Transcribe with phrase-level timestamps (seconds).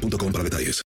[0.00, 0.82] boostmobile.com para detalles.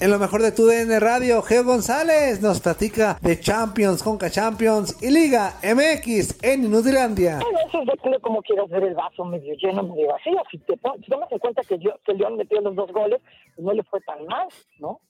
[0.00, 5.02] En lo mejor de tu DN Radio, Geo González nos platica de Champions, Conca Champions
[5.02, 7.38] y Liga MX en Inutilandia.
[7.38, 10.42] Bueno, eso es depende cómo quieras ver el vaso medio lleno, medio vacío.
[10.50, 13.22] Si te si tomas en cuenta que, yo, que León metió los dos goles,
[13.54, 14.48] pues no le fue tan mal,
[14.78, 15.00] ¿no?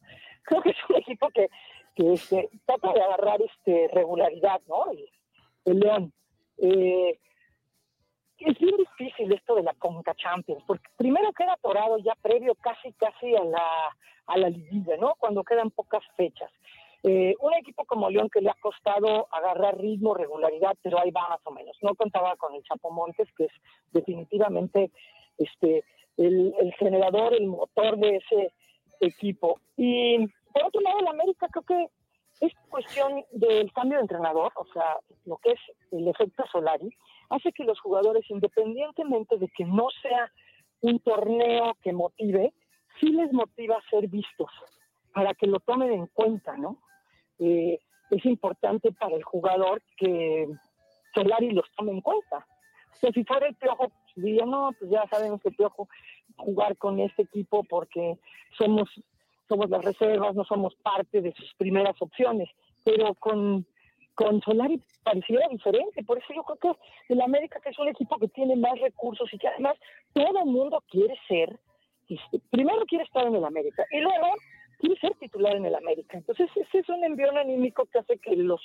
[0.44, 1.48] Creo que es un equipo que,
[1.96, 4.92] que este, trata de agarrar este regularidad, ¿no?
[4.92, 5.08] El,
[5.64, 6.12] el León.
[6.58, 7.18] Eh,
[8.44, 12.92] es bien difícil esto de la Conca Champions, porque primero queda atorado ya previo casi
[12.92, 15.14] casi a la, a la liguilla, ¿no?
[15.18, 16.50] Cuando quedan pocas fechas.
[17.02, 21.28] Eh, un equipo como León que le ha costado agarrar ritmo, regularidad, pero ahí va
[21.28, 21.76] más o menos.
[21.82, 23.52] No contaba con el Chapo Montes, que es
[23.92, 24.90] definitivamente
[25.36, 25.84] este
[26.16, 28.52] el, el generador, el motor de ese
[29.00, 29.60] equipo.
[29.76, 31.88] Y por otro lado, el América creo que
[32.40, 35.60] es cuestión del cambio de entrenador, o sea, lo que es
[35.92, 36.96] el efecto Solari,
[37.34, 40.30] hace que los jugadores, independientemente de que no sea
[40.80, 42.52] un torneo que motive,
[43.00, 44.50] sí les motiva a ser vistos,
[45.12, 46.78] para que lo tomen en cuenta, ¿no?
[47.38, 47.78] Eh,
[48.10, 50.48] es importante para el jugador que
[51.14, 52.46] Solari los tome en cuenta.
[53.02, 55.88] O si fuera el Piojo, pues, diría, no, pues ya sabemos que Piojo
[56.36, 58.18] jugar con este equipo porque
[58.56, 58.88] somos
[59.48, 62.48] somos las reservas, no somos parte de sus primeras opciones,
[62.82, 63.66] pero con
[64.14, 66.02] con Solari pareciera diferente.
[66.04, 69.28] Por eso yo creo que el América, que es un equipo que tiene más recursos
[69.32, 69.76] y que además
[70.12, 71.58] todo el mundo quiere ser,
[72.08, 74.28] este, primero quiere estar en el América y luego
[74.78, 76.16] quiere ser titular en el América.
[76.16, 78.60] Entonces ese es un envión anímico que hace que los,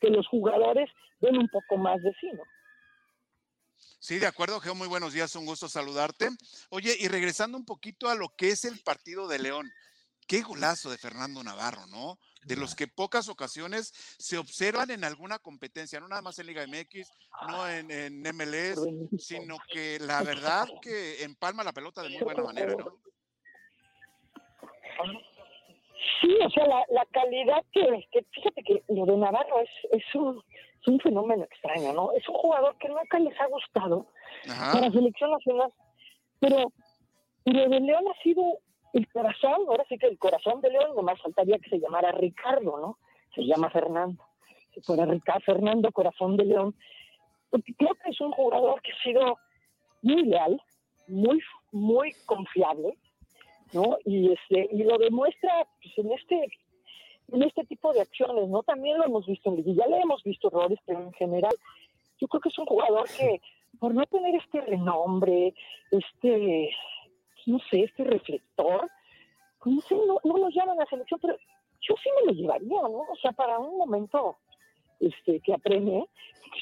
[0.00, 0.90] que los jugadores
[1.20, 2.42] den un poco más de sí, ¿no?
[3.98, 6.28] Sí, de acuerdo, Geo, muy buenos días, un gusto saludarte.
[6.70, 9.70] Oye, y regresando un poquito a lo que es el partido de León,
[10.26, 12.18] qué golazo de Fernando Navarro, ¿no?
[12.46, 16.64] de los que pocas ocasiones se observan en alguna competencia, no nada más en Liga
[16.66, 17.12] MX,
[17.48, 18.80] no en, en MLS,
[19.18, 23.00] sino que la verdad que empalma la pelota de muy buena manera, ¿no?
[26.20, 30.14] Sí, o sea, la, la calidad que, que, fíjate que lo de Navarro es, es,
[30.14, 30.42] un,
[30.80, 32.12] es un fenómeno extraño, ¿no?
[32.12, 34.06] Es un jugador que nunca les ha gustado
[34.46, 35.72] para la selección nacional,
[36.38, 36.72] pero,
[37.44, 38.60] pero de León ha sido
[38.92, 42.78] el corazón, ahora sí que el corazón de León, nomás faltaría que se llamara Ricardo,
[42.78, 42.98] ¿no?
[43.34, 44.22] Se llama Fernando.
[44.74, 46.74] Si fuera Ricardo, Fernando Corazón de León,
[47.50, 49.38] porque creo que es un jugador que ha sido
[50.02, 50.60] muy leal,
[51.08, 51.40] muy,
[51.72, 52.96] muy confiable,
[53.72, 53.98] ¿no?
[54.04, 56.48] Y este, y lo demuestra pues, en este
[57.32, 58.62] en este tipo de acciones, ¿no?
[58.62, 61.54] También lo hemos visto en ya le hemos visto errores, pero en general
[62.20, 63.40] yo creo que es un jugador que
[63.80, 65.54] por no tener este renombre,
[65.90, 66.70] este
[67.46, 68.90] no sé, este reflector,
[69.64, 71.36] no sé, no, no lo llaman a selección, pero
[71.80, 73.00] yo sí me lo llevaría, ¿no?
[73.00, 74.38] O sea, para un momento
[75.00, 75.98] este que apremie,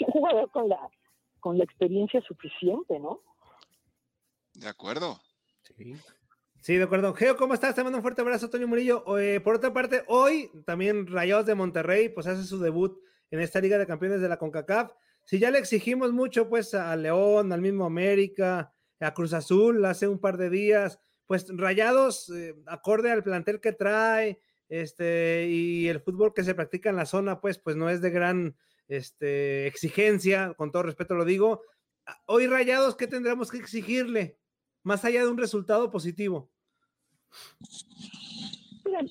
[0.01, 0.89] un jugador con la,
[1.41, 3.21] con la experiencia suficiente, ¿no?
[4.55, 5.21] De acuerdo.
[5.77, 5.97] Sí.
[6.61, 7.13] Sí, de acuerdo.
[7.13, 7.75] Geo, ¿cómo estás?
[7.75, 9.19] Te mando un fuerte abrazo, Toño Murillo.
[9.19, 12.99] Eh, por otra parte, hoy también Rayados de Monterrey, pues hace su debut
[13.31, 14.93] en esta Liga de Campeones de la CONCACAF.
[15.25, 18.74] Si ya le exigimos mucho, pues a León, al mismo América,
[19.05, 23.73] a Cruz Azul hace un par de días, pues Rayados, eh, acorde al plantel que
[23.73, 28.01] trae, este, y el fútbol que se practica en la zona, pues, pues no es
[28.01, 28.57] de gran
[28.89, 31.63] este, exigencia, con todo respeto lo digo.
[32.27, 34.39] Hoy Rayados, ¿qué tendremos que exigirle?
[34.83, 36.51] Más allá de un resultado positivo.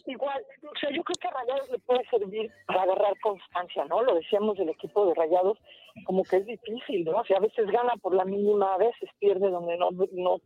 [0.06, 4.02] Igual, o sea, yo creo que a Rayados le puede servir para agarrar constancia, ¿no?
[4.02, 5.58] Lo decíamos del equipo de Rayados,
[6.06, 7.18] como que es difícil, ¿no?
[7.18, 10.42] O sea, a veces gana por la mínima, a veces pierde donde no, no,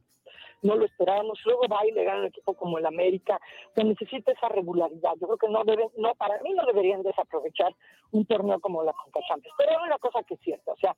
[0.63, 3.39] no lo esperábamos, luego va y le gana un equipo como el América,
[3.75, 5.13] que necesita esa regularidad.
[5.19, 7.75] Yo creo que no deben, no, para mí no deberían desaprovechar
[8.11, 9.19] un torneo como la Conca
[9.57, 10.95] Pero hay una cosa que es cierta, o sea,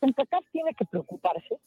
[0.00, 1.58] CONCACAF tiene que preocuparse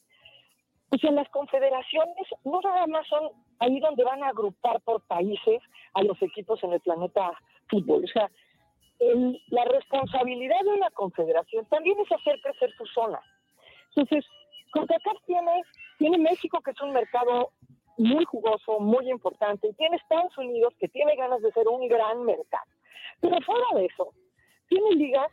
[0.89, 5.61] pues en las confederaciones no nada más son ahí donde van a agrupar por países
[5.93, 7.31] a los equipos en el planeta
[7.69, 8.03] fútbol.
[8.03, 8.29] O sea,
[9.49, 13.19] la responsabilidad de una confederación también es hacer crecer su zona.
[13.95, 14.25] Entonces,
[14.71, 15.61] CONCACAF tiene,
[15.97, 17.51] tiene México, que es un mercado
[17.97, 22.23] muy jugoso, muy importante, y tiene Estados Unidos, que tiene ganas de ser un gran
[22.23, 22.65] mercado.
[23.19, 24.13] Pero fuera de eso,
[24.67, 25.31] tiene ligas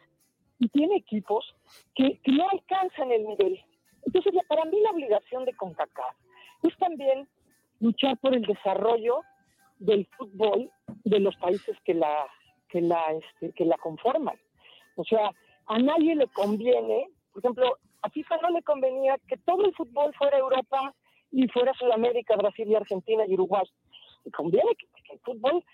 [0.58, 1.54] y tiene equipos
[1.94, 3.60] que, no alcanzan el nivel.
[4.06, 6.16] Entonces, para mí la obligación de CONCACAF
[6.62, 7.28] es también
[7.80, 9.20] luchar por el desarrollo
[9.78, 10.70] del fútbol
[11.04, 12.26] de los países que la
[12.68, 14.36] que la este, que la conforman.
[14.96, 15.30] O sea,
[15.66, 20.14] a nadie le conviene, por ejemplo, a FIFA no le convenía que todo el fútbol
[20.14, 20.94] fuera Europa
[21.30, 23.64] y fuera Sudamérica, Brasil y Argentina y Uruguay.
[24.34, 25.64] Conviene que, que el fútbol,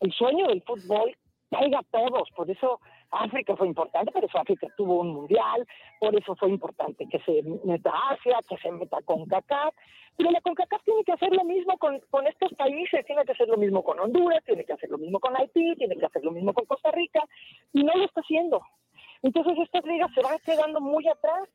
[0.00, 1.16] el sueño del fútbol
[1.50, 2.80] caiga a todos, por eso
[3.12, 5.66] África fue importante, por eso África tuvo un mundial,
[6.00, 9.74] por eso fue importante que se meta Asia, que se meta CONCACAF,
[10.16, 13.58] pero la CONCACAF tiene que hacer lo mismo con, estos países, tiene que hacer lo
[13.58, 16.54] mismo con Honduras, tiene que hacer lo mismo con Haití, tiene que hacer lo mismo
[16.54, 17.22] con Costa Rica,
[17.74, 18.62] y no lo está haciendo.
[19.22, 21.48] Entonces estas ligas se van quedando muy atrás.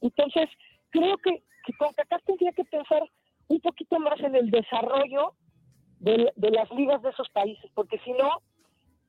[0.00, 0.48] Entonces,
[0.90, 3.02] creo que, que CONCACAF tendría que pensar
[3.46, 5.34] un poquito más en el desarrollo
[6.00, 8.42] de, de las ligas de esos países, porque si no,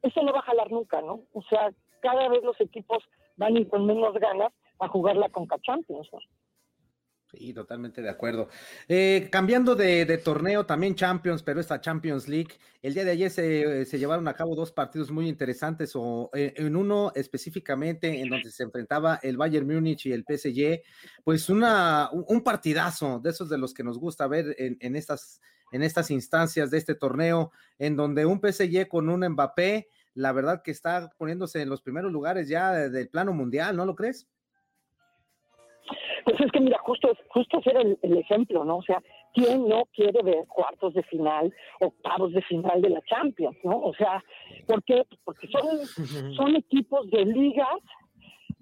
[0.04, 1.22] eso no va a jalar nunca, ¿no?
[1.34, 3.04] O sea, cada vez los equipos
[3.38, 6.20] van ir con menos ganas a jugar la Conca Champions, ¿no?
[7.32, 8.48] Sí, totalmente de acuerdo.
[8.88, 12.52] Eh, cambiando de, torneo, también Champions, pero esta Champions League,
[12.84, 16.76] el día de ayer se, llevaron a cabo dos partidos muy interesantes, o eh, en
[16.76, 20.84] uno específicamente en donde se enfrentaba el Bayern Múnich y el PSG,
[21.24, 25.42] pues una, un partidazo de esos de los que nos gusta ver en estas
[25.74, 30.62] en estas instancias de este torneo, en donde un PSG con un Mbappé, la verdad
[30.64, 34.30] que está poniéndose en los primeros lugares ya del plano mundial, ¿no lo crees?
[36.24, 38.78] Pues es que mira, justo, justo ser el, el, ejemplo, ¿no?
[38.78, 39.02] O sea,
[39.34, 43.78] ¿quién no quiere ver cuartos de final, octavos de final de la Champions, ¿no?
[43.80, 44.24] O sea,
[44.66, 45.04] ¿por qué?
[45.26, 45.86] Porque son,
[46.36, 47.80] son equipos de ligas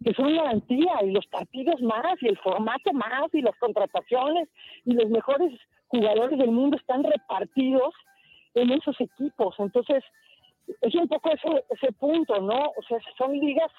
[0.03, 4.49] que son garantía y los partidos más y el formato más y las contrataciones
[4.85, 5.51] y los mejores
[5.91, 7.93] jugadores del mundo están repartidos
[8.55, 9.55] en esos equipos.
[9.59, 10.03] Entonces,
[10.81, 12.71] es un poco ese, ese punto, ¿no?
[12.77, 13.71] O sea, son ligas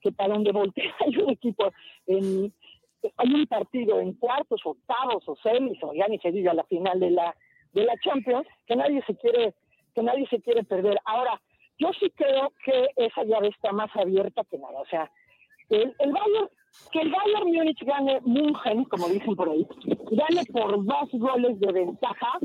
[0.00, 1.72] que para donde voltea hay un equipo,
[2.06, 2.52] en,
[3.16, 7.00] hay un partido en cuartos, octavos o semis, o ya ni se diga la final
[7.00, 7.34] de la,
[7.72, 9.54] de la Champions, que nadie se quiere,
[9.94, 11.00] que nadie se quiere perder.
[11.04, 11.40] Ahora,
[11.78, 14.80] yo sí creo que esa llave está más abierta que nada.
[14.80, 15.10] O sea,
[15.70, 16.50] el, el Bayern
[16.92, 19.66] que el Bayern Múnich gane München, como dicen por ahí,
[20.10, 22.38] gane por dos goles de ventaja,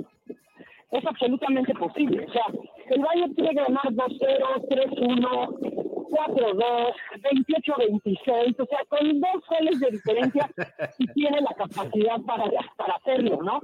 [0.92, 2.26] es absolutamente posible.
[2.26, 2.46] O sea,
[2.90, 5.84] el Bayern tiene que ganar 2-0, 3-1,
[6.14, 10.50] 4-2, 28-26, o sea, con dos goles de diferencia
[11.00, 12.46] y tiene la capacidad para,
[12.78, 13.60] para hacerlo, ¿no?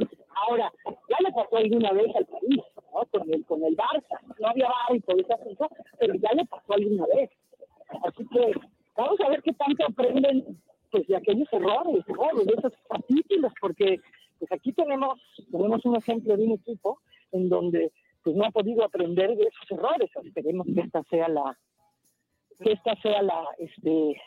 [0.47, 2.61] Ahora, ya le pasó alguna vez al país,
[2.93, 3.05] ¿no?
[3.11, 5.69] Con el, con el Barça, no había bar y todo eso,
[5.99, 7.29] pero ya le pasó alguna vez.
[8.03, 8.53] Así que
[8.99, 10.61] vamos a ver qué tanto aprenden
[10.91, 13.99] pues de aquellos errores, de esos capítulos, porque
[14.39, 15.19] pues aquí tenemos,
[15.51, 16.99] tenemos un ejemplo de un equipo
[17.31, 17.91] en donde
[18.23, 20.09] pues no ha podido aprender de esos errores.
[20.23, 21.57] Esperemos que esta sea la,
[22.63, 24.21] que esta sea la, este,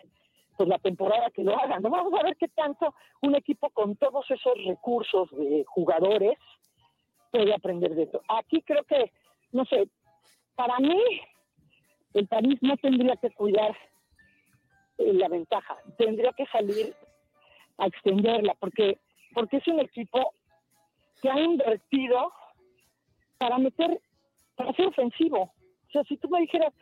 [0.57, 1.83] pues la temporada que lo hagan.
[1.83, 1.91] ¿no?
[1.91, 6.39] Vamos a ver qué tanto un equipo con todos esos recursos de jugadores
[7.31, 8.23] puede aprender de esto.
[8.29, 9.11] Aquí creo que,
[9.53, 9.89] no sé,
[10.55, 11.01] para mí
[12.15, 13.75] el París no tendría que cuidar
[15.13, 15.77] la ventaja.
[15.99, 16.95] Tendría que salir
[17.79, 18.99] a extenderla, porque,
[19.35, 20.35] porque es un equipo
[21.21, 22.33] que ha invertido
[23.39, 24.01] para meter,
[24.57, 25.43] para ser ofensivo.
[25.43, 26.73] O sea, si tú me dijeras,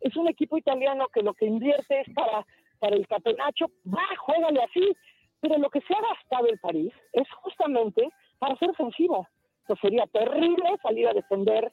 [0.00, 2.46] es un equipo italiano que lo que invierte es para,
[2.78, 4.96] para el capenacho, va, juégale así.
[5.40, 8.08] Pero lo que se ha gastado el París es justamente
[8.38, 9.26] para ser ofensivo.
[9.60, 11.70] Entonces sería terrible salir a defender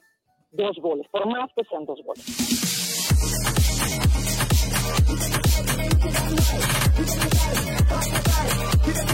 [0.50, 2.83] dos goles, por más que sean dos goles.
[6.96, 9.13] Keep that.